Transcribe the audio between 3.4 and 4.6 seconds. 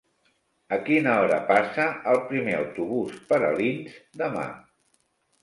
Alins demà?